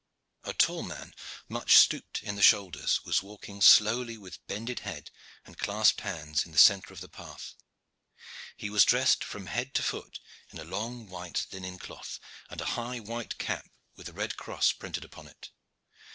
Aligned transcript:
A 0.45 0.53
tall 0.55 0.81
man, 0.81 1.13
much 1.47 1.77
stooped 1.77 2.23
in 2.23 2.35
the 2.35 2.41
shoulders, 2.41 3.05
was 3.05 3.21
walking 3.21 3.61
slowly 3.61 4.17
with 4.17 4.43
bended 4.47 4.79
head 4.79 5.11
and 5.45 5.59
clasped 5.59 6.01
hands 6.01 6.43
in 6.43 6.51
the 6.51 6.57
centre 6.57 6.91
of 6.91 7.01
the 7.01 7.07
path. 7.07 7.53
He 8.57 8.71
was 8.71 8.83
dressed 8.83 9.23
from 9.23 9.45
head 9.45 9.75
to 9.75 9.83
foot 9.83 10.19
in 10.49 10.57
a 10.57 10.63
long 10.63 11.07
white 11.07 11.45
linen 11.51 11.77
cloth, 11.77 12.19
and 12.49 12.59
a 12.59 12.65
high 12.73 12.99
white 12.99 13.37
cap 13.37 13.69
with 13.95 14.09
a 14.09 14.13
red 14.13 14.37
cross 14.37 14.71
printed 14.71 15.05
upon 15.05 15.27
it. 15.27 15.51